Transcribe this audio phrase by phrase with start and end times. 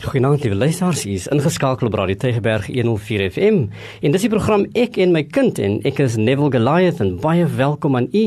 [0.00, 3.56] Goeienaand lieve luisteraars, hier is ingeskakel op Radio Tygerberg 104 FM.
[4.00, 7.44] En dis die program Ek en my kind en ek is Neville Goliath en baie
[7.58, 8.22] welkom aan u.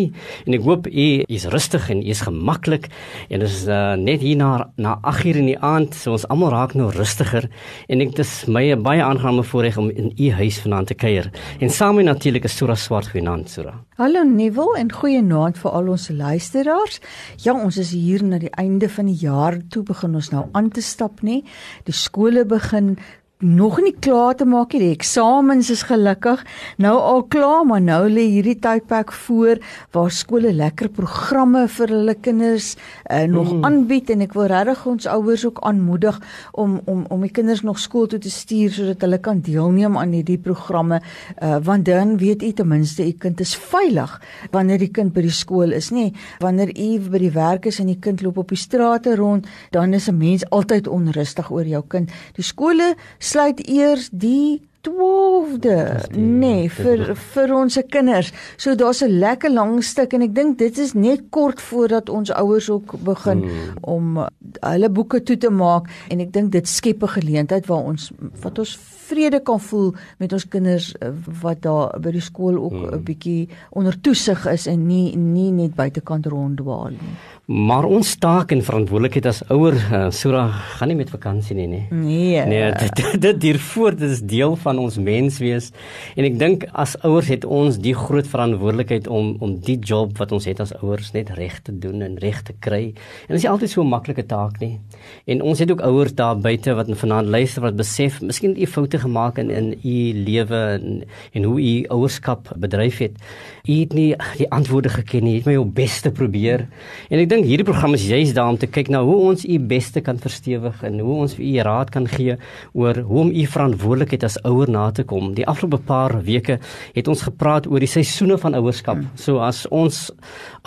[0.45, 2.85] En ek hoop u is rustig en u is gemaklik.
[3.33, 6.53] En dit is uh, net hier na na 8uur in die aand, so ons almal
[6.53, 7.49] raak nou rustiger
[7.89, 11.31] en ek dis my baie aangename voorreg om in u huis vanaand te kuier.
[11.57, 13.73] En saam met natuurlik is Sura Swart genaamd Sura.
[13.97, 17.01] Hallo Neville en goeienaand vir al ons luisteraars.
[17.41, 20.69] Ja, ons is hier na die einde van die jaar toe begin ons nou aan
[20.69, 21.41] te stap, nê?
[21.87, 22.97] Die skole begin
[23.43, 24.79] nog nie klaar te maak nie.
[24.87, 26.43] Die eksamens is gelukkig
[26.81, 32.15] nou al klaar, maar nou lê hierdie tydperk voor waar skole lekker programme vir hulle
[32.15, 33.65] kinders uh, nog mm.
[33.67, 36.19] aanbied en ek wil regtig ons ouers ook aanmoedig
[36.51, 40.15] om om om die kinders nog skool toe te stuur sodat hulle kan deelneem aan
[40.15, 44.19] hierdie programme uh, want dan weet u ten minste u kind is veilig
[44.51, 46.09] wanneer die kind by die skool is, nê?
[46.43, 49.93] Wanneer u by die werk is en die kind loop op die strate rond, dan
[49.93, 52.11] is 'n mens altyd onrustig oor jou kind.
[52.35, 52.95] Die skole
[53.33, 55.75] sluit eers die 12de
[56.19, 58.33] nee vir vir ons se kinders.
[58.57, 62.31] So daar's 'n lekker lang stuk en ek dink dit is net kort voordat ons
[62.31, 63.77] ouers ook begin hmm.
[63.81, 64.27] om
[64.59, 68.59] hulle boeke toe te maak en ek dink dit skep 'n geleentheid waar ons wat
[68.59, 71.09] ons vrede kan voel met ons kinders eh,
[71.41, 73.03] wat daar by die skool ook 'n hmm.
[73.03, 77.15] bietjie onder toesig is en nie nie net buitekant ronddwaal nie.
[77.43, 80.45] Maar ons taak en verantwoordelikheid as ouer, uh, Sura,
[80.77, 81.87] gaan nie met vakansie nie, nee.
[81.91, 82.43] Nee.
[82.47, 85.67] Nee, dit dit hier voor dit is deel van ons menswees.
[86.15, 90.31] En ek dink as ouers het ons die groot verantwoordelikheid om om die job wat
[90.31, 92.93] ons het as ouers net reg te doen en reg te kry.
[93.27, 94.79] En dit is nie altyd so 'n maklike taak nie.
[95.27, 98.71] En ons het ook ouers daar buite wat vanaand luister wat besef, miskien het u
[98.71, 103.19] foute gemaak in in u lewe en en hoe u ouerskap bedryf het.
[103.67, 105.33] U het nie die antwoorde geken nie.
[105.33, 106.67] U het my jou bes te probeer.
[107.09, 109.55] En ek dink hierdie program is juist daar om te kyk na hoe ons u
[109.69, 112.35] beste kan verstewig en hoe ons vir u raad kan gee
[112.77, 115.31] oor hoe om u verantwoordelikheid as ouer na te kom.
[115.33, 116.59] Die afgelope paar weke
[116.93, 119.01] het ons gepraat oor die seisoene van ouerskap.
[119.17, 120.03] So as ons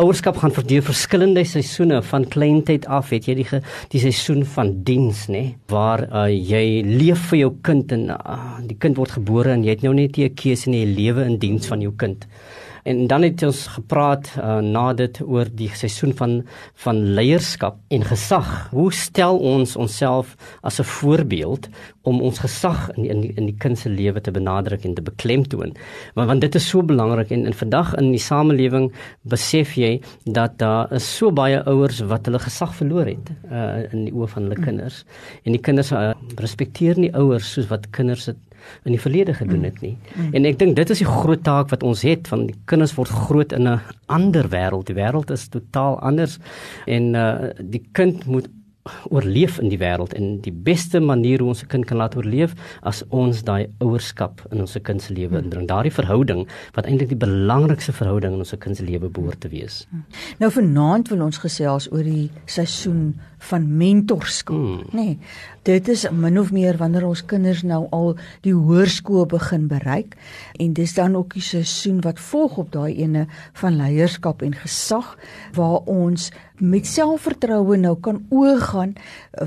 [0.03, 3.63] ouerskap gaan verdeel verskillende seisoene van kleintyd af, het jy die
[3.95, 8.79] die seisoen van diens, nê, waar uh, jy leef vir jou kind en uh, die
[8.83, 11.71] kind word gebore en jy het nou net 'n keuse in jou lewe in diens
[11.71, 12.27] van jou kind.
[12.87, 16.35] En dan het ons gepraat uh, na dit oor die seisoen van
[16.85, 18.51] van leierskap en gesag.
[18.71, 21.69] Hoe stel ons onsself as 'n voorbeeld
[22.03, 25.03] om ons gesag in in die, in die kind se lewe te benadruk en te
[25.03, 25.75] beklemtoon?
[26.15, 28.93] Want want dit is so belangrik en in vandag in die samelewing
[29.23, 34.05] besef jy dat daar is so baie ouers wat hulle gesag verloor het uh, in
[34.05, 35.05] die oë van hulle kinders.
[35.43, 38.37] En die kinders uh, respekteer nie ouers soos wat kinders dit
[38.85, 39.97] in die verlede gedoen het nie.
[40.15, 40.35] Mm.
[40.35, 43.09] En ek dink dit is die groot taak wat ons het van die kinders word
[43.09, 44.87] groot in 'n ander wêreld.
[44.87, 46.39] Die wêreld is totaal anders
[46.87, 48.49] en uh die kind moet
[49.11, 52.55] oorleef in die wêreld en die beste manier hoe ons 'n kind kan laat oorleef
[52.83, 55.67] as ons daai ouerskap in ons kind se lewe indring.
[55.67, 59.87] Daardie verhouding wat eintlik die belangrikste verhouding in ons kind se lewe behoort te wees.
[60.39, 64.83] Nou vanaand wil ons gesels oor die seisoen van mentorskap, hmm.
[64.93, 65.05] nê.
[65.05, 65.19] Nee,
[65.67, 68.13] dit is min of meer wanneer ons kinders nou al
[68.47, 70.15] die hoërskool begin bereik
[70.63, 73.27] en dis dan ook die seisoen wat volg op daai ene
[73.59, 75.17] van leierskap en gesag
[75.59, 76.31] waar ons
[76.63, 78.95] met selfvertroue nou kan oorgaan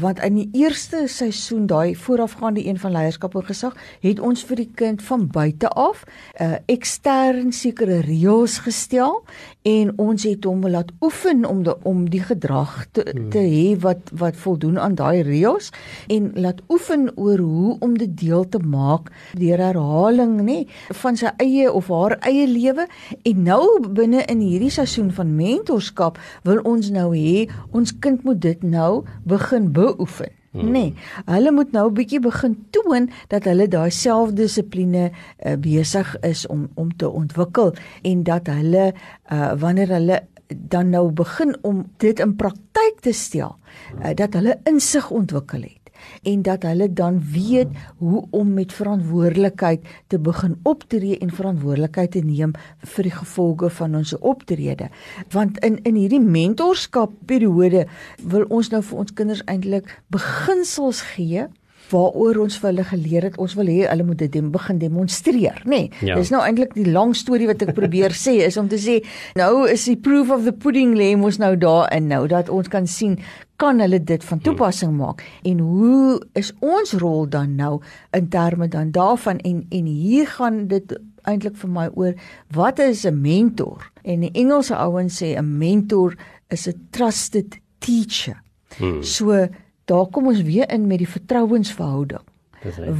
[0.03, 4.61] want in die eerste seisoen daai voorafgaande een van leierskap en gesag het ons vir
[4.65, 9.23] die kind van buite af 'n uh, ekstern sekere reëls gestel
[9.61, 13.29] en ons het hom laat oefen om de, om die gedrag te, hmm.
[13.29, 15.71] te hê wat wat voldoen aan daai reëls
[16.15, 19.11] en laat oefen oor hoe om dit deel te maak
[19.41, 20.59] deur herhaling nê
[21.03, 22.87] van sy eie of haar eie lewe
[23.33, 23.63] en nou
[24.01, 28.91] binne in hierdie seisoen van mentorskap wil ons nou hê ons kind moet dit nou
[29.27, 30.71] begin beoefen Hmm.
[30.71, 30.93] Nee,
[31.29, 36.69] hulle moet nou 'n bietjie begin toon dat hulle daai selfdissipline uh, besig is om
[36.73, 38.93] om te ontwikkel en dat hulle
[39.31, 40.23] uh, wanneer hulle
[40.57, 43.55] dan nou begin om dit in praktyk te stel
[43.99, 45.79] uh, dat hulle insig ontwikkel het
[46.23, 47.67] en dat hulle dan weet
[47.97, 52.53] hoe om met verantwoordelikheid te begin optree en verantwoordelikheid te neem
[52.93, 54.89] vir die gevolge van ons optrede.
[55.35, 57.85] Want in in hierdie mentorskap periode
[58.23, 61.47] wil ons nou vir ons kinders eintlik beginsels gee
[61.91, 65.81] waaroor ons vir hulle geleer het ons wil hê hulle moet dit begin demonstreer nê.
[65.89, 66.15] Nee, ja.
[66.15, 68.99] dis nou eintlik die lang storie wat ek probeer sê is om te sê
[69.39, 72.67] nou is die proof of the pudding lê mos nou daar in nou dat ons
[72.71, 73.17] kan sien
[73.59, 75.23] kan hulle dit van toepassing maak?
[75.43, 77.81] En hoe is ons rol dan nou
[78.15, 79.41] in terme dan daarvan?
[79.43, 80.95] En en hier gaan dit
[81.27, 82.13] eintlik vir my oor
[82.55, 83.91] wat is 'n mentor?
[84.03, 86.15] En die Engelse ouens sê 'n mentor
[86.47, 88.41] is 'n trusted teacher
[88.77, 89.03] hmm.
[89.03, 89.47] so
[89.89, 92.25] daar kom ons weer in met die vertrouensverhouding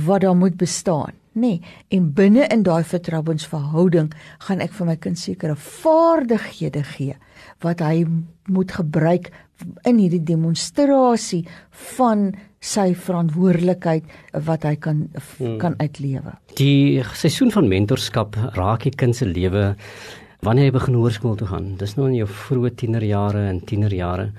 [0.06, 1.62] wat daar moet bestaan nê nee,
[1.96, 4.12] en binne in daai vertrouensverhouding
[4.48, 7.18] gaan ek vir my kind sekere vaardighede gee
[7.64, 8.06] wat hy
[8.50, 9.30] moet gebruik
[9.88, 11.44] in hierdie demonstrasie
[11.96, 14.08] van sy verantwoordelikheid
[14.48, 15.06] wat hy kan
[15.38, 15.58] hmm.
[15.62, 16.36] kan uitlewe.
[16.60, 19.74] Die seisoen van mentorskap raak die kind se lewe
[20.44, 21.74] wanneer hy begin hoërskool toe gaan.
[21.80, 24.30] Dis nou in jou vroeë tienerjare en tienerjare.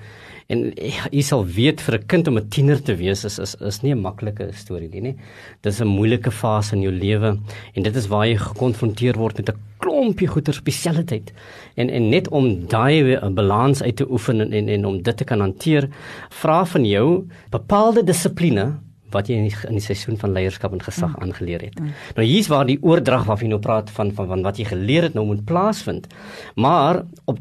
[0.51, 3.81] En jy sal weet vir 'n kind om 'n tiener te wees is is is
[3.83, 5.13] nie 'n maklike storie nie, nê.
[5.61, 7.39] Dis 'n moeilike fase in jou lewe
[7.75, 11.31] en dit is waar jy gekonfronteer word met 'n klompie goeie spesialiteit.
[11.75, 15.17] En en net om daai 'n balans uit te oefen en, en en om dit
[15.17, 15.89] te kan hanteer,
[16.29, 18.79] vra van jou bepaalde dissipline
[19.11, 21.23] wat jy in die, in die seisoen van leierskap en gesag mm.
[21.23, 21.79] aangeleer het.
[21.79, 21.93] Mm.
[22.15, 25.03] Nou hier's waar die oordrag waarvan jy nou praat van van van wat jy geleer
[25.03, 26.07] het nou moet plaasvind.
[26.55, 27.39] Maar op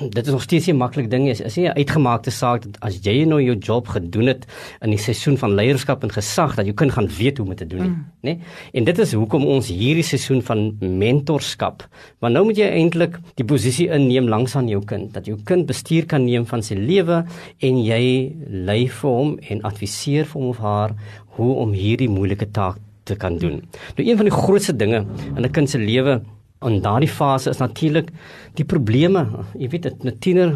[0.00, 2.76] dit is nog steeds nie 'n maklik ding is is nie 'n uitgemaakte saak dat
[2.80, 4.46] as jy nou jou job gedoen het
[4.80, 7.66] in die seisoen van leierskap en gesag dat jou kind gaan weet hoe om te
[7.66, 8.04] doen nie mm.
[8.22, 8.38] nê
[8.72, 11.88] en dit is hoekom ons hierdie seisoen van mentorskap
[12.18, 15.66] want nou moet jy eintlik die posisie inneem langs aan jou kind dat jou kind
[15.66, 17.24] bestuur kan neem van sy lewe
[17.58, 20.94] en jy lei vir hom en adviseer vir hom of haar
[21.26, 23.62] hoe om hierdie moeilike taak te kan doen
[23.96, 25.06] nou een van die grootste dinge
[25.36, 26.20] in 'n kind se lewe
[26.60, 28.10] En daardie fase is natuurlik
[28.58, 29.22] die probleme.
[29.56, 30.52] Jy weet 'n tiener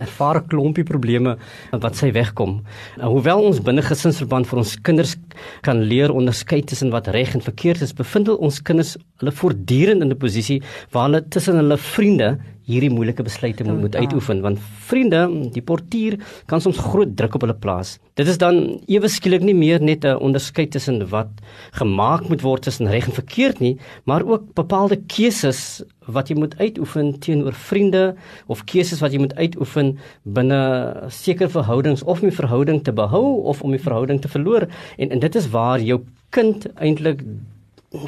[0.00, 1.36] ervaar 'n klompie probleme
[1.70, 2.64] wat sy wegkom.
[2.98, 5.16] En hoewel ons binne gesinsverband vir ons kinders
[5.62, 10.10] kan leer onderskei tussen wat reg en verkeerd is, bevind ons kinders hulle voortdurend in
[10.10, 12.38] 'n posisie waar hulle tussen hulle vriende
[12.68, 15.24] hierdie moeilike besluite moet, moet uitoefen want vriende,
[15.54, 16.18] die portier
[16.50, 17.98] kan soms groot druk op hulle plaas.
[18.18, 21.28] Dit is dan ewe skielik nie meer net 'n onderskeid tussen wat
[21.72, 26.56] gemaak moet word tussen reg en verkeerd nie, maar ook bepaalde keuses wat jy moet
[26.58, 28.14] uitoefen teenoor vriende
[28.46, 30.60] of keuses wat jy moet uitoefen binne
[31.08, 34.68] sekere verhoudings of om die verhouding te behou of om die verhouding te verloor
[34.98, 37.24] en en dit is waar jou kind eintlik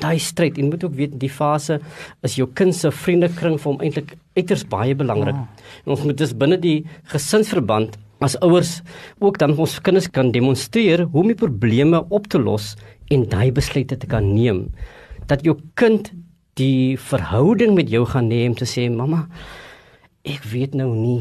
[0.02, 1.78] daai stryd en moet ook weet die fase
[2.26, 5.36] is jou kind se vriendekring vir hom eintlik uiters baie belangrik.
[5.36, 5.70] Ja.
[5.84, 6.80] En ons moet dus binne die
[7.12, 8.80] gesinsverband as ouers
[9.20, 12.74] ook dan ons kinders kan demonstreer hoe om die probleme op te los
[13.12, 14.66] en daai besluite te kan neem.
[15.28, 16.12] Dat jou kind
[16.56, 19.26] die verhouding met jou gaan neem te sê mamma
[20.26, 21.20] ek weet nou nie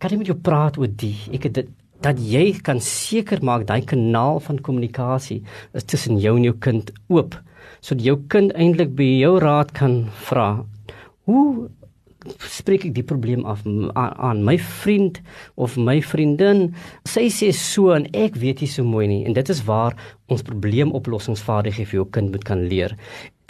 [0.00, 3.66] kan jy met jou praat oor die ek het dit dat jy kan seker maak
[3.68, 5.42] daai kanaal van kommunikasie
[5.72, 7.38] is tussen jou en jou kind oop
[7.84, 10.64] sodat jou kind eintlik by jou raad kan vra.
[11.28, 11.68] Hoe
[12.40, 15.20] spreek ek die probleem af aan my vriend
[15.60, 16.70] of my vriendin?
[17.08, 19.96] Sy sê so en ek weet nie so mooi nie en dit is waar
[20.32, 22.96] ons probleemoplossingsvaardighede vir jou kind moet kan leer.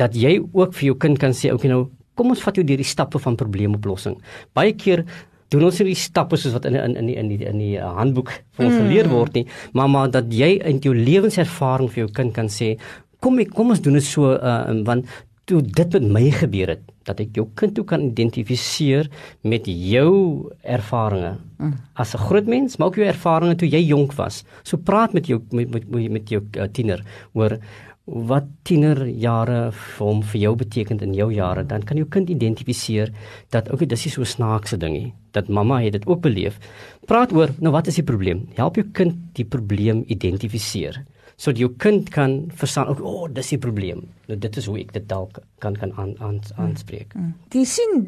[0.03, 1.87] Dat jy ook vir jou kind kan sê, okay nou,
[2.19, 4.19] kom ons vat jou deur die stappe van probleemoplossing.
[4.55, 5.05] Baie keer
[5.55, 8.33] doen ons hierdie stappe soos wat in in in die in die in die handboek
[8.57, 9.15] vir ons geleer mm.
[9.19, 12.75] word nie maar maar dat jy in jou lewenservaring vir jou kind kan sê
[13.25, 14.59] kom ek kom ons doen dit so uh,
[14.89, 15.09] want
[15.49, 19.11] toe dit met my gebeur het dat ek jou kind toe kan identifiseer
[19.45, 20.13] met jou
[20.77, 21.75] ervarings mm.
[22.01, 25.27] as 'n groot mens maar ook jou ervarings toe jy jonk was so praat met
[25.27, 27.59] jou met met, met jou uh, tiener oor
[28.05, 33.13] wat tienerjare vir hom vir jou beteken in jou jare dan kan jou kind identifiseer
[33.51, 36.59] dat okay dis nie so snaakse ding nie dat mamma het dit ook beleef
[37.09, 38.45] praat oor nou wat is die probleem?
[38.57, 41.01] Help jou kind die probleem identifiseer
[41.37, 44.05] sodat jou kind kan verstaan ook o, oh, dis die probleem.
[44.29, 47.13] Nou dit is hoe ek dit dalk kan kan aan aan aanspreek.
[47.17, 47.33] Mm.
[47.53, 48.05] Jy sien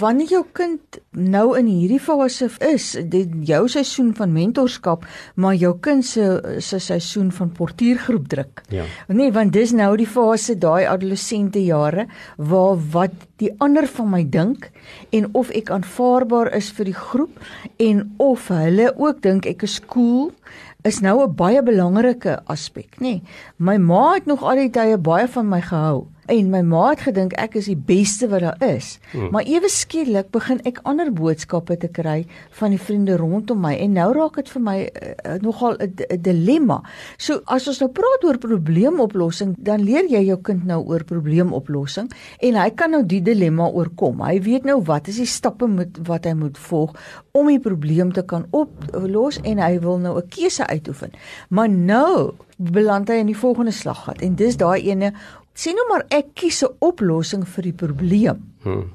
[0.00, 5.06] wanneer jou kind nou in hierdie fase is, dit jou seisoen van mentorskap,
[5.36, 6.26] maar jou kind se
[6.64, 8.62] se seisoen van portuïergroep druk.
[8.74, 8.84] Ja.
[9.08, 14.24] Nee, want dis nou die fase daai adolessente jare waar wat die ander van my
[14.28, 14.70] dink
[15.14, 17.38] en of ek aanvaarbaar is vir die groep
[17.78, 20.32] en of hulle ook dink ek is cool
[20.82, 23.00] is nou 'n baie belangrike aspek, nê.
[23.00, 23.22] Nee,
[23.56, 27.02] my ma het nog al die tye baie van my gehou en my ma het
[27.06, 28.98] gedink ek is die beste wat daar is.
[29.12, 29.30] Hmm.
[29.34, 32.26] Maar ewe skielik begin ek ander boodskappe te kry
[32.60, 36.82] van die vriende rondom my en nou raak dit vir my uh, nogal 'n dilemma.
[37.18, 42.10] So as ons nou praat oor probleemoplossing, dan leer jy jou kind nou oor probleemoplossing
[42.40, 44.22] en hy kan nou die dilemma oorkom.
[44.22, 46.94] Hy weet nou wat is die stappe moet wat hy moet volg
[47.32, 51.10] om die probleem te kan oplos en hy wil nou 'n keuse uitoefen.
[51.48, 55.12] Maar nou beland hy in die volgende slaggat en dis daai ene
[55.58, 58.42] sien nou maar ek kies 'n oplossing vir die probleem.
[58.62, 58.90] Hmm.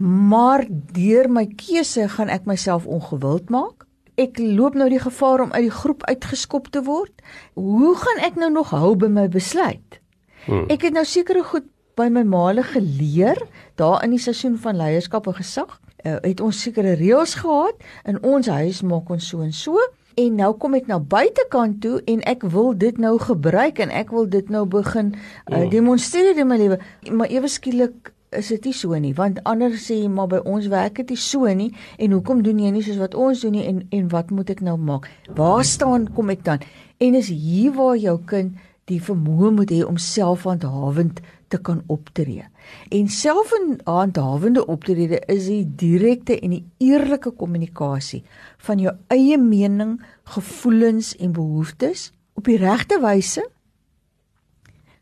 [0.00, 3.86] Maar deur my keuse gaan ek myself ongewild maak.
[4.16, 7.12] Ek loop nou die gevaar om uit die groep uitgeskop te word.
[7.54, 10.00] Hoe gaan ek nou nog hou by my besluit?
[10.46, 10.66] Hmm.
[10.68, 11.66] Ek het nou sekere goed
[11.96, 13.36] by my maale geleer
[13.76, 15.80] daar in die seisoen van leierskap en gesag.
[16.04, 17.76] Uh, het ons sekere reëls gehad
[18.08, 19.76] in ons huis maak ons so en so
[20.20, 24.12] en nou kom ek na buitekant toe en ek wil dit nou gebruik en ek
[24.14, 26.80] wil dit nou begin uh, demonstreer in my lewe.
[27.10, 31.00] Maar ewe skielik is dit nie so nie want ander sê maar by ons werk
[31.00, 33.82] dit nie so nie en hoekom doen jy nie soos wat ons doen nie en
[33.96, 35.08] en wat moet ek nou maak?
[35.36, 36.66] Waar staan kom ek dan.
[37.00, 38.58] En is hier waar jou kind
[38.90, 42.46] die vermoë moet hê om selfhandhawend te kan optree.
[42.90, 48.22] En selfhandhawende optrede is die direkte en die eerlike kommunikasie
[48.66, 53.46] van jou eie mening, gevoelens en behoeftes op die regte wyse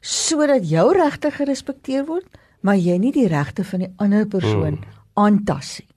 [0.01, 2.27] sodat jou regte gerespekteer word,
[2.63, 4.99] maar jy nie die regte van die ander persoon hmm.
[5.19, 5.89] aantas nie.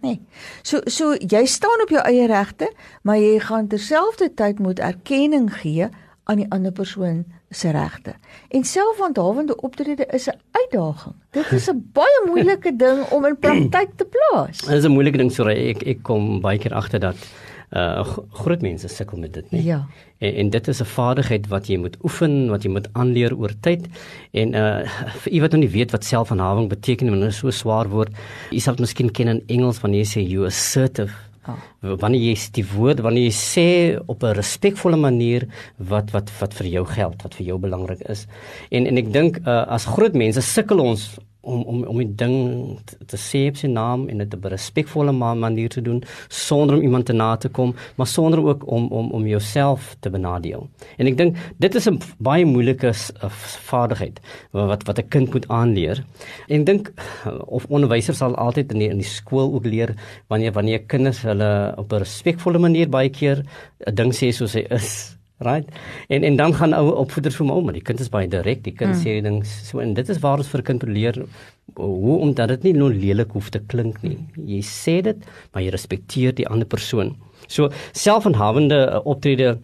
[0.00, 0.16] Nee.
[0.64, 2.70] So so jy staan op jou eie regte,
[3.04, 5.90] maar jy gaan terselfdertyd moet erkenning gee
[6.24, 8.14] aan die ander persoon se regte.
[8.48, 11.14] En selfhandhawende optrede is 'n uitdaging.
[11.30, 14.58] Dit is 'n baie moeilike ding om in praktyk te plaas.
[14.58, 17.16] Dit is 'n moeilike ding so ek ek kom baie keer agter dat
[17.70, 19.62] uh groot mense sukkel met dit, nee.
[19.62, 19.86] Ja.
[20.18, 23.52] En, en dit is 'n vaardigheid wat jy moet oefen, wat jy moet aanleer oor
[23.60, 23.86] tyd.
[24.30, 24.82] En uh
[25.22, 28.10] vir iemand wat nie weet wat selfhandhawing beteken, wanneer dit so swaar word,
[28.50, 31.96] jy sal dit miskien ken in Engels wanneer jy sê you assertive Oh.
[32.00, 33.68] Wanneer jy die woord wanneer jy sê
[34.06, 38.26] op 'n respekvolle manier wat wat wat vir jou geld, wat vir jou belangrik is.
[38.70, 42.78] En en ek dink uh, as groot mense sukkel ons om om om die ding
[43.08, 46.82] te sê op sy naam en dit op 'n respekvolle manier te doen sonder om
[46.82, 50.68] iemand te na te kom, maar sonder ook om om om jouself te benadeel.
[50.96, 52.92] En ek dink dit is 'n baie moeilike
[53.70, 54.20] vaardigheid
[54.50, 56.04] wat wat 'n kind moet aanleer.
[56.48, 56.92] En ek dink
[57.46, 59.94] of onderwysers sal altyd in die, in die skool ook leer
[60.26, 63.44] wanneer wanneer kinders hulle op 'n respekvolle manier baie keer
[63.86, 65.68] 'n ding sê soos hy is right?
[66.08, 68.74] En en dan gaan ou opvoeders vir my om die kind is baie direk die
[68.76, 69.00] kind mm.
[69.02, 69.40] sê ding.
[69.44, 71.22] So en dit is waar ons vir kind leer
[71.76, 74.18] hoe om dat dit nie nou lelik hoef te klink nie.
[74.36, 77.16] Jy sê dit maar jy respekteer die ander persoon.
[77.48, 79.58] So selfhandhawende uh, optrede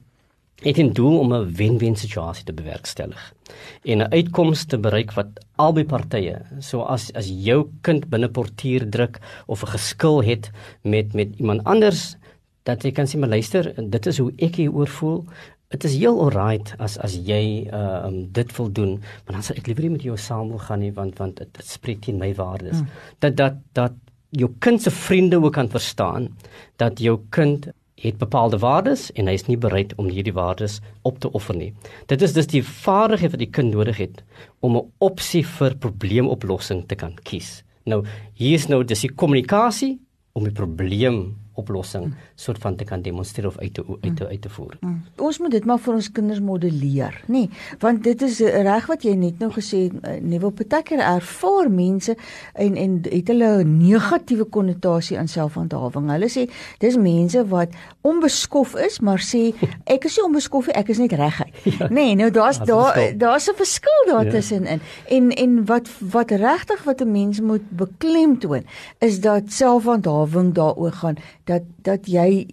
[0.63, 3.35] het 'n doel om 'n wen-wen situasie te bewerkstellig
[3.83, 8.91] en 'n uitkoms te bereik wat albei partye so as as jou kind binne portuier
[8.91, 10.51] druk of 'n geskil het
[10.83, 12.17] met met iemand anders
[12.63, 15.25] dat jy kan sê maar luister dit is hoe ek hieroor voel
[15.69, 19.57] Dit is heel alright as as jy uh um, dit wil doen, maar dan sal
[19.59, 22.35] ek liever nie met jou saam wil gaan nie want want dit, spreek teen my
[22.35, 22.79] waardes.
[22.79, 22.89] Hmm.
[23.19, 23.93] Dat dat dat
[24.31, 26.29] jou kind se vriende ook kan verstaan
[26.77, 31.19] dat jou kind het bepaalde waardes en hy is nie bereid om hierdie waardes op
[31.19, 31.73] te offer nie.
[32.07, 34.23] Dit is dus die vaardigheid wat die kind nodig het
[34.61, 37.65] om 'n opsie vir probleemoplossing te kan kies.
[37.85, 38.05] Nou
[38.35, 39.99] hier is nou dis die kommunikasie
[40.33, 44.43] om die probleem oplossing soort van te kan demonstreer of uit te uit te uit
[44.43, 44.77] te voer.
[44.81, 45.03] Mm.
[45.17, 47.47] Ons moet dit maar vir ons kinders modelleer, nê?
[47.47, 47.51] Nee,
[47.83, 51.71] want dit is reg wat jy net nou gesê het, eh, nie wil partykeer ervaar
[51.71, 52.17] mense
[52.55, 56.11] en en het hulle 'n negatiewe konnotasie aan selfhandhawing.
[56.11, 57.69] Hulle sê dis mense wat
[58.01, 59.55] onbeskof is, maar sê
[59.95, 61.55] ek is nie onbeskof nie, ek is net reguit.
[61.77, 61.89] Ja.
[61.91, 64.31] Nee, nou daar's daar daar's 'n verskil daar ja.
[64.31, 64.81] tussenin.
[65.09, 68.65] En en wat wat regtig wat 'n mens moet beklemtoon
[68.99, 72.47] is dat selfhandhawing daaroor gaan dat dat jy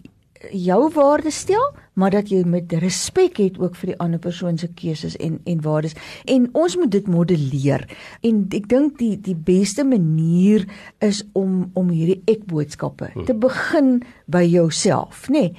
[0.52, 4.68] jou waarde stel, maar dat jy met respek het ook vir die ander persoon se
[4.76, 5.96] keuses en en waardes.
[6.26, 7.86] En ons moet dit modelleer.
[8.22, 10.66] En ek dink die die beste manier
[11.00, 13.26] is om om hierdie ek boodskappe hmm.
[13.30, 15.50] te begin by jouself, nê.
[15.54, 15.56] Nee,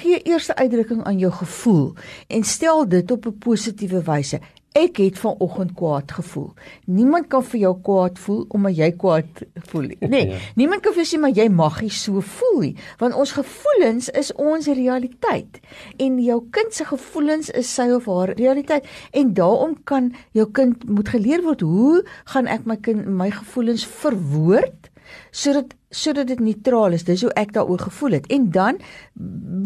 [0.00, 1.94] gee eers 'n uitdrukking aan jou gevoel
[2.28, 4.40] en stel dit op 'n positiewe wyse.
[4.72, 6.52] Ek het vanoggend kwaad gevoel.
[6.88, 9.98] Niemand kan vir jou kwaad voel omdat jy kwaad voel nie.
[10.00, 10.38] Nee, ja.
[10.56, 14.08] niemand kan vir jou sê maar jy mag nie so voel nie, want ons gevoelens
[14.16, 15.60] is ons realiteit
[16.00, 20.88] en jou kind se gevoelens is sy of haar realiteit en daarom kan jou kind
[20.88, 22.00] moet geleer word hoe
[22.32, 24.88] gaan ek my kind my gevoelens verwoord
[25.30, 27.04] sodat sodat dit neutraal is.
[27.04, 28.28] Dis hoe ek daaroor gevoel het.
[28.32, 28.78] En dan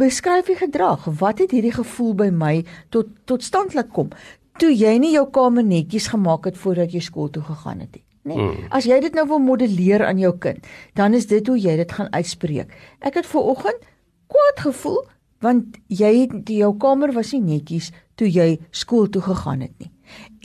[0.01, 1.07] beskryf jy gedrag.
[1.21, 2.57] Wat het hierdie gevoel by my
[2.91, 4.11] tot tot stand laat kom?
[4.61, 8.05] Toe jy nie jou kamer netjies gemaak het voordat jy skool toe gegaan het nie.
[8.27, 8.37] Nee.
[8.43, 8.71] Mm.
[8.75, 10.65] As jy dit nou wil modelleer aan jou kind,
[10.99, 12.73] dan is dit hoe jy dit gaan uitspreek.
[12.99, 13.85] Ek het ver oggend
[14.33, 15.05] kwaad gevoel
[15.45, 19.91] want jy het jou kamer was nie netjies toe jy skool toe gegaan het nie.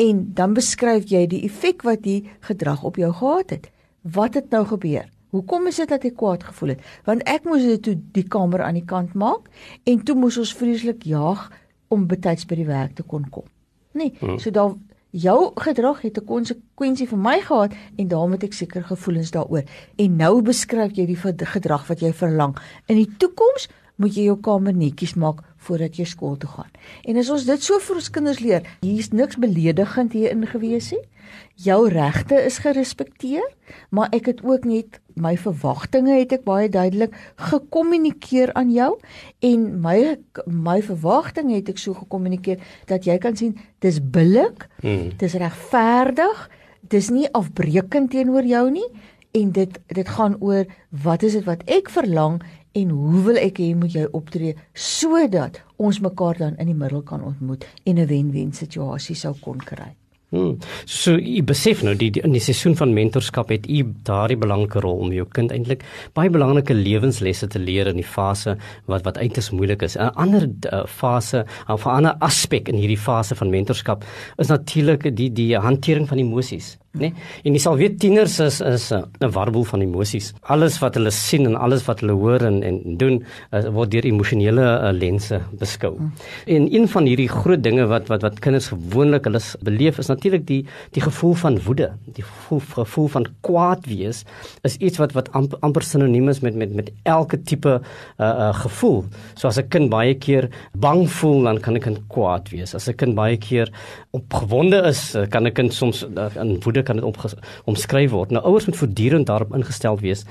[0.04, 3.72] En dan beskryf jy die effek wat die gedrag op jou gehad het.
[4.04, 5.08] Wat het nou gebeur?
[5.32, 6.84] Hoekom is dit dat jy kwaad gevoel het?
[7.08, 9.48] Want ek moes dit toe die kamer aan die kant maak
[9.88, 11.48] en toe moes ons vreeslik jaag
[11.88, 13.48] om betyds by die werk te kon kom
[13.94, 14.14] nie.
[14.20, 14.40] Hmm.
[14.40, 14.74] So daar
[15.12, 19.64] jou gedrag het 'n konsekwensie vir my gehad en daarom het ek seker gevoelens daaroor.
[19.96, 22.58] En nou beskryf jy die gedrag wat jy verlang.
[22.86, 23.68] In die toekoms
[24.02, 26.70] moet jy jou kamer netjies maak voordat jy skool toe gaan.
[27.06, 31.04] En as ons dit so vir ons kinders leer, hier's niks beledigend hier ingewees nie.
[31.62, 33.46] Jou regte is gerespekteer,
[33.94, 37.14] maar ek het ook net my verwagtinge het ek baie duidelik
[37.52, 38.96] gekommunikeer aan jou
[39.46, 40.18] en my
[40.48, 45.14] my verwagtinge het ek so gekommunikeer dat jy kan sien dis billik, hmm.
[45.22, 46.48] dis regverdig,
[46.92, 48.88] dis nie afbreekend teenoor jou nie
[49.38, 50.66] en dit dit gaan oor
[51.04, 55.62] wat is dit wat ek verlang en hoe wil ek hê moet jy optree sodat
[55.78, 59.96] ons mekaar dan in die middel kan ontmoet en 'n wen-wen situasie sou kon kry.
[60.32, 60.60] Hmm.
[60.86, 64.80] So u besef nou die, die in die seisoen van mentorskap het u daardie belangrike
[64.80, 65.84] rol om jou kind eintlik
[66.16, 68.56] baie belangrike lewenslesse te leer in die fase
[68.88, 69.98] wat wat uiters moeilik is.
[69.98, 74.06] 'n Ander uh, fase of 'n ander aspek in hierdie fase van mentorskap
[74.38, 77.00] is natuurlik die die hantering van emosies nê?
[77.00, 77.14] Nee?
[77.46, 80.34] En jy sal weet tieners is is 'n warboel van emosies.
[80.42, 84.06] Alles wat hulle sien en alles wat hulle hoor en en doen uh, word deur
[84.06, 85.96] emosionele uh, lense beskou.
[85.98, 86.12] Mm.
[86.46, 90.46] En een van hierdie groot dinge wat wat wat kinders gewoonlik hulle beleef is natuurlik
[90.48, 94.26] die die gevoel van woede, die gevoel, gevoel van kwaad wees
[94.62, 98.54] is iets wat wat amper, amper sinoniem is met met met elke tipe uh, uh,
[98.54, 99.06] gevoel.
[99.36, 102.76] So as 'n kind baie keer bang voel, dan kan 'n kind kwaad wees.
[102.76, 103.72] As 'n kind baie keer
[104.12, 107.06] opgewonde is, kan 'n kind soms uh, in woede kan dit
[107.66, 108.32] omskryf word.
[108.32, 110.26] Nou ouers moet voortdurend daarop ingestel wees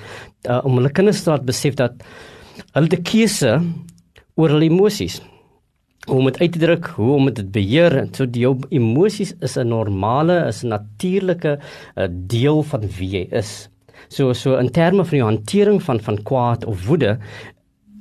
[0.48, 1.92] uh, om hulle kinders te laat besef dat
[2.72, 3.58] hulle die keuse
[4.34, 5.20] oor hulle emosies
[6.08, 7.96] hoe om dit uit te druk, hoe om dit te beheer.
[8.16, 11.58] So jou emosies is 'n normale, is 'n natuurlike
[11.96, 13.68] uh, deel van wie jy is.
[14.08, 17.18] So so in terme van jou hantering van van kwaad of woede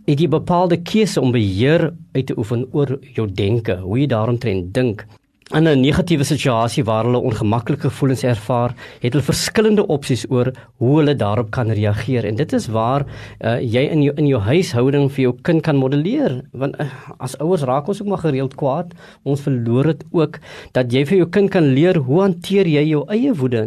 [0.05, 4.73] het jy bepaalde keuse om beheer uit te oefen oor jou denke, hoe jy daaromtrent
[4.73, 5.05] dink
[5.57, 10.97] in 'n negatiewe situasie waar hulle ongemaklike gevoelens ervaar, het hulle verskillende opsies oor hoe
[10.97, 12.25] hulle daarop kan reageer.
[12.25, 13.05] En dit is waar
[13.41, 16.41] uh, jy in jou in jou huishouding vir jou kind kan modelleer.
[16.51, 16.85] Want uh,
[17.17, 20.39] as ouers raak ons ook maar gereeld kwaad, ons verloor dit ook.
[20.71, 23.65] Dat jy vir jou kind kan leer hoe hanteer jy jou eie woede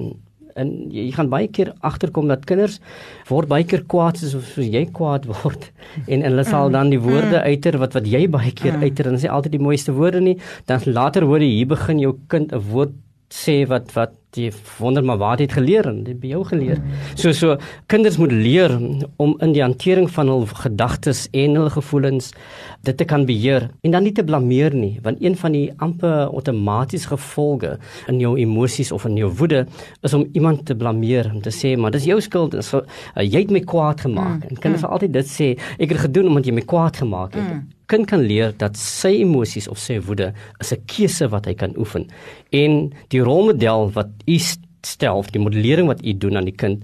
[0.56, 2.78] en jy gaan baie keer agterkom dat kinders
[3.28, 5.68] word baie keer kwaad soos, soos jy kwaad word
[6.12, 7.46] en, en hulle sal dan die woorde mm.
[7.48, 8.88] uiter wat wat jy baie keer mm.
[8.88, 10.38] uiter en sê altyd die mooiste woorde nie
[10.70, 12.96] dan later hoor jy hier begin jou kind 'n woord
[13.32, 16.80] sê wat wat jy wonder maar waar het geleer en dit by jou geleer.
[17.14, 17.56] So so
[17.92, 18.72] kinders moet leer
[19.20, 22.32] om in die hantering van hul gedagtes en hul gevoelens
[22.86, 26.30] dit te kan beheer en dan nie te blameer nie, want een van die amper
[26.30, 27.76] outomatiese gevolge
[28.08, 29.66] in jou emosies of in jou woede
[30.02, 33.22] is om iemand te blameer om te sê maar dis jou skuld en so uh,
[33.22, 34.40] jy het my kwaad gemaak.
[34.40, 34.86] Mm, en kinders mm.
[34.86, 37.48] sal altyd dit sê ek het gedoen omdat jy my kwaad gemaak het.
[37.48, 41.54] Mm kind kan leer dat sy emosies of sy woede is 'n keuse wat hy
[41.54, 42.08] kan oefen.
[42.50, 44.38] En die rolmodel wat u
[44.82, 46.82] stel, die modellering wat u doen aan die kind,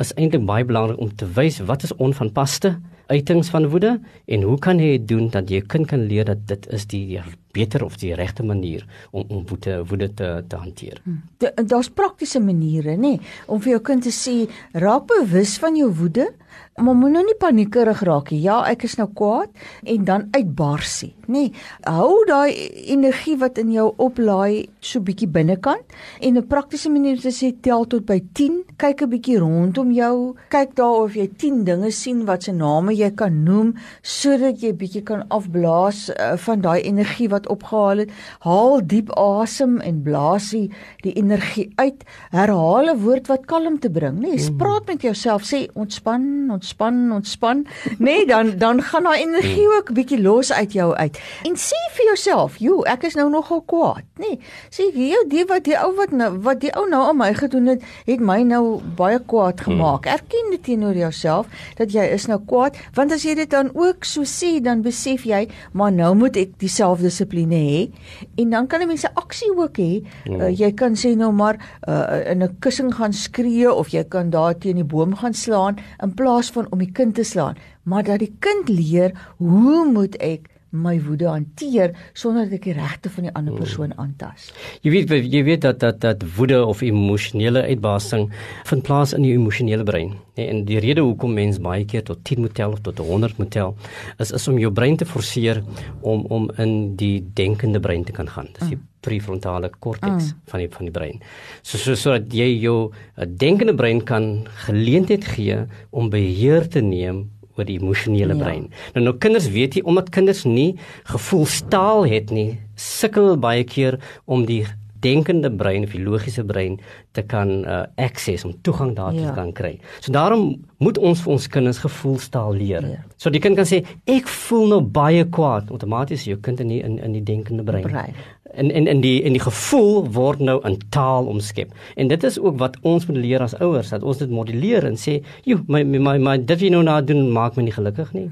[0.00, 4.58] is eintlik baie belangrik om te wys wat is onvanpaste uitings van woede en hoe
[4.58, 7.20] kan jy dit doen dat jy kind kan leer dat dit is die
[7.54, 11.00] beter of die regte manier om om woede woede te te hanteer.
[11.04, 11.22] Hmm.
[11.38, 14.36] Daar's praktiese maniere, nê, nee, om vir jou kind te sê
[14.72, 16.32] raak bewus van jou woede
[16.74, 18.40] Maar moet nou nie paniekerig raak nie.
[18.42, 19.52] Ja, ek is nou kwaad
[19.86, 21.44] en dan uitbarsie, nê.
[21.44, 21.50] Nee,
[21.86, 22.50] hou daai
[22.90, 27.86] energie wat in jou oplaai so bietjie binnekant en 'n praktiese manier is sê tel
[27.86, 28.64] tot by 10.
[28.76, 30.34] Kyk 'n bietjie rondom jou.
[30.50, 34.72] Kyk daar of jy 10 dinge sien wat se name jy kan noem sodat jy
[34.72, 38.10] bietjie kan afblaas uh, van daai energie wat opgehaal het.
[38.38, 42.04] Haal diep asem en blaas die energie uit.
[42.30, 44.34] Herhaal 'n woord wat kalmte bring, nê.
[44.34, 47.66] Nee, praat met jouself, sê ontspan, ontspan ontspan, ontspan,
[47.98, 51.18] nee, dan dan gaan daai energie ook bietjie los uit jou uit.
[51.42, 54.38] En sê vir jouself, "Jo, ek is nou nogal kwaad." Nee,
[54.70, 57.66] sê jy die wat die ou wat nou wat die ou nou aan my gedoen
[57.66, 60.06] het, het my nou baie kwaad gemaak.
[60.06, 64.04] Erken dit teenoor jouself dat jy is nou kwaad, want as jy dit dan ook
[64.04, 67.90] so sê, dan besef jy, "Maar nou moet ek dieselfde dissipline hê."
[68.36, 70.02] En dan kan 'n mens 'n aksie ook hê.
[70.26, 71.56] Uh, jy kan sê nou maar
[71.88, 75.76] uh, in 'n kussing gaan skree of jy kan daar teen die boom gaan slaan
[76.02, 80.16] in plaas van om die kind te slaan, maar dat die kind leer hoe moet
[80.16, 84.50] ek my woede hanteer sonder dat ek die regte van die ander persoon aantas.
[84.82, 88.26] Jy weet jy weet dat dat dat woede of emosionele uitbarsting
[88.68, 90.16] vind plaas in die emosionele brein.
[90.34, 93.38] Nee, en die rede hoekom mens baie keer tot 10 moet tel of tot 100
[93.38, 93.76] moet tel
[94.18, 95.62] is is om jou brein te forceer
[96.02, 98.50] om om in die denkende brein te kan gaan.
[98.58, 98.88] Dis die mm.
[99.04, 100.40] prefrontale korteks mm.
[100.50, 101.22] van die van die brein.
[101.62, 107.28] So so sodat jy jou uh, denkende brein kan geleentheid gee om beheer te neem
[107.58, 108.40] oor die emosionele ja.
[108.40, 108.70] brein.
[108.94, 110.74] Nou nou kinders weet jy omdat kinders nie
[111.10, 114.64] gevoelstaal het nie, sukkel baie keer om die
[115.04, 116.78] denkende brein of die logiese brein
[117.12, 119.32] te kan uh, access om toegang daartoe ja.
[119.32, 119.74] te kan kry.
[120.00, 122.86] So daarom moet ons vir ons kinders gevoelstaal leer.
[122.94, 123.02] Ja.
[123.20, 126.80] So die kind kan sê ek voel nou baie kwaad, outomaties jou kind in die,
[126.84, 127.84] in in die denkende brein.
[127.84, 128.16] brein
[128.56, 131.72] en en in die in die gevoel word nou in taal omskep.
[131.96, 134.96] En dit is ook wat ons moet leer as ouers dat ons dit modelleer en
[134.96, 138.12] sê, "Jo, my my my, my dit wie nou na doen maak my nie gelukkig
[138.12, 138.30] nie."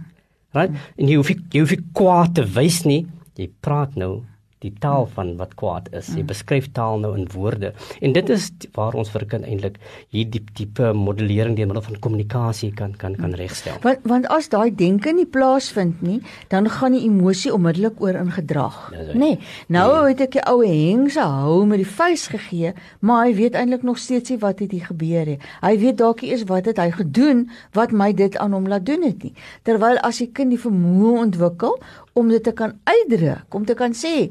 [0.53, 0.73] Right?
[0.97, 3.07] En jy hoef jy hoef kwaad te wys nie.
[3.35, 4.23] Jy praat nou
[4.63, 6.11] die taal van wat kwaad is.
[6.17, 7.73] Jy beskryf taal nou in woorde.
[8.01, 9.79] En dit is waar ons vir kind eintlik
[10.15, 13.79] hierdie tipe modellering deur middel van kommunikasie kan kan kan regstel.
[13.83, 16.21] Want want as daai denke nie plaasvind nie,
[16.53, 18.79] dan gaan die emosie onmiddellik oor in gedrag.
[18.93, 19.19] Nê.
[19.23, 20.13] Nee, nou nee.
[20.13, 23.99] het ek die oue hengse hou met die vuis gegee, maar hy weet eintlik nog
[23.99, 25.39] steeds nie wat het hier gebeur nie.
[25.63, 27.47] Hy weet dalk nie eens wat het hy gedoen
[27.79, 29.35] wat my dit aan hom laat doen het nie.
[29.67, 31.79] Terwyl as die kind die vermoë ontwikkel
[32.19, 34.31] om dit te kan uitdruk, om te kan sê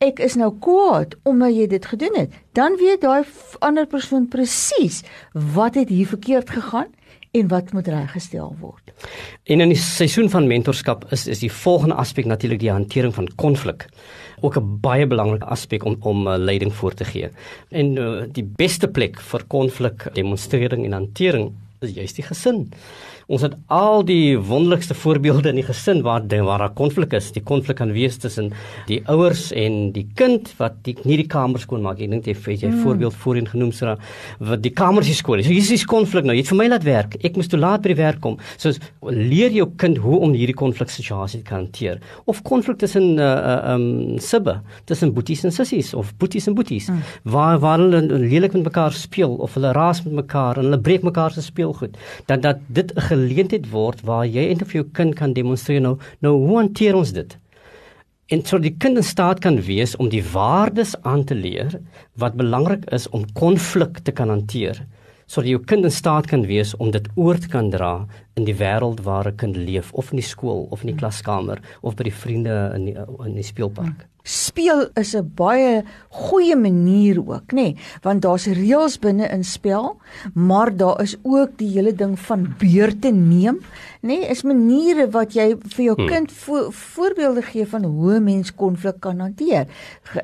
[0.00, 3.28] ek is nou kwaad omdat jy dit gedoen het, dan weet daai
[3.60, 5.02] ander persoon presies
[5.56, 6.88] wat het hier verkeerd gegaan
[7.36, 8.94] en wat moet reggestel word.
[9.44, 13.28] En in die seisoen van mentorskap is is die volgende aspek natuurlik die hantering van
[13.36, 13.86] konflik.
[14.40, 17.28] Ook 'n baie belangrike aspek om om uh, leiding voor te gee.
[17.68, 22.72] En uh, die beste plek vir konflik demonstrering en hantering is juist die gesin.
[23.30, 27.30] Ons het al die wonderlikste voorbeelde in die gesin waar waar daar konflik is.
[27.30, 28.50] Die konflik kan wees tussen
[28.88, 32.00] die ouers en die kind wat die, nie die kamer skoon maak.
[32.02, 32.80] Ek dink jy het jy mm.
[32.82, 33.94] voorbeeld voorheen genoem sra
[34.38, 35.42] wat die kamers is skoon.
[35.46, 36.34] So hier is die konflik nou.
[36.34, 37.14] Jy het vir my laat werk.
[37.22, 38.34] Ek moes te laat by die werk kom.
[38.58, 38.74] So
[39.14, 42.02] leer jou kind hoe om hierdie konfliksituasie te hanteer.
[42.26, 44.56] Of konflik tussen uh uh um sibbe,
[44.90, 47.06] tussen boeties en sissies of boeties en boeties mm.
[47.30, 51.06] waar waar hulle lelik met mekaar speel of hulle raas met mekaar en hulle breek
[51.06, 51.94] mekaar se speelgoed.
[52.26, 55.98] Dat dat dit 'n geleentheid word waar jy eintlik vir jou kind kan demonstreer nou
[56.24, 57.36] nou hoe hanteer ons dit?
[58.30, 61.80] En so die kind in staat kan wees om die waardes aan te leer
[62.22, 64.78] wat belangrik is om konflik te kan hanteer.
[65.26, 68.06] Sodat jou kind in staat kan wees om dit oor te kan dra
[68.38, 71.58] in die wêreld waar 'n kind leef of in die skool of in die klaskamer
[71.82, 74.06] of by die vriende in die in die speelpark.
[74.22, 79.96] Speel is 'n baie goeie manier ook, nê, nee, want daar's reëls binne in spel,
[80.34, 83.60] maar daar is ook die hele ding van beurte neem,
[84.02, 86.08] nê, nee, is maniere wat jy vir jou hmm.
[86.08, 89.66] kind vo voorbeelde gee van hoe 'n mens konflik kan hanteer.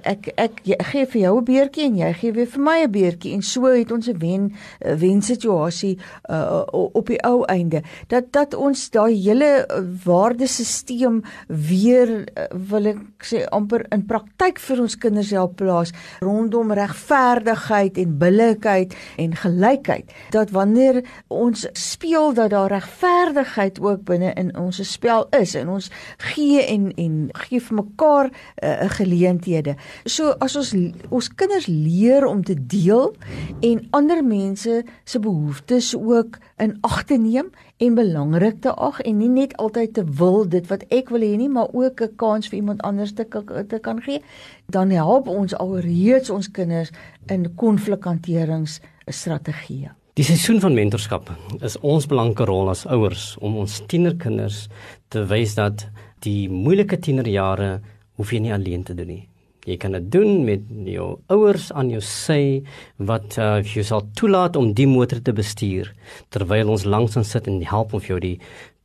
[0.02, 3.32] Ek ek gee vir jou 'n beurtjie en jy gee weer vir my 'n beurtjie
[3.34, 5.98] en so het ons 'n wen wen situasie
[6.30, 12.86] uh, op die ou einde dat dat ons daai hele uh, waardesisteem weer uh, wil
[12.86, 19.36] ek sê amper in praktyk vir ons kinders help plaas rondom regverdigheid en billikheid en
[19.36, 20.12] gelykheid.
[20.30, 25.90] Dat wanneer ons speel dat daar regverdigheid ook binne in ons spel is en ons
[26.32, 30.74] gee en en gee vir mekaar 'n uh, geleenthede so as ons
[31.10, 33.14] ons kinders leer om te deel
[33.60, 39.18] en ander mense se behoeftes ook in ag te neem en belangrik te ag en
[39.18, 42.48] nie net altyd te wil dit wat ek wil hê nie, maar ook 'n kans
[42.48, 43.26] vir iemand anders te
[43.68, 44.22] te kan gee,
[44.66, 46.90] dan help ons alreeds ons kinders
[47.26, 49.90] in konflikhanteringsstrategieë.
[50.14, 54.68] Die seisoen van mentorskap is ons belangrike rol as ouers om ons tienerkinders
[55.08, 55.88] te wys dat
[56.24, 57.80] die moeilike tienerjare
[58.16, 59.28] hoef jy nie alleen te doen nie.
[59.66, 62.62] Jy kan dit doen met jou ouers aan jou sy
[62.96, 65.92] wat uh, jou sal toelaat om die motor te bestuur
[66.30, 68.38] terwyl ons langs ons sit en help om vir jou die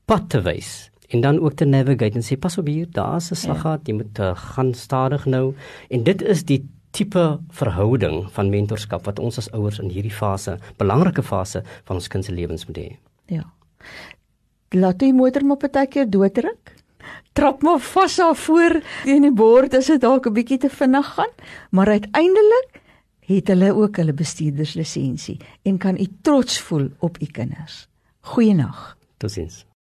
[0.10, 3.36] pad te wys en dan ook te navigate en sê pas op hier daar's 'n
[3.36, 5.54] slaggat jy moet uh, gaan stadig nou
[5.90, 10.58] en dit is die tipe verhouding van mentorskap wat ons as ouers in hierdie fase
[10.78, 12.90] belangrike fase van ons kind se lewens moet hê.
[13.32, 13.46] Ja.
[14.76, 16.76] Laat die motor maar partykeer doodruk
[17.34, 21.14] trap maar vas daar voor teen die bord as dit dalk 'n bietjie te vinnig
[21.14, 21.34] gaan,
[21.70, 22.82] maar uiteindelik
[23.20, 27.88] het hulle ook hulle bestuurderslisensie en kan u trots voel op u kinders.
[28.22, 28.96] Goeienaand.
[29.18, 29.66] Totsiens.